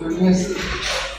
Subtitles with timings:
[0.00, 1.09] 就以应该。